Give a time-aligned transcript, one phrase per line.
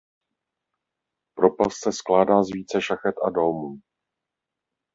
[1.37, 3.75] Propast se skládá z více šachet a dómů.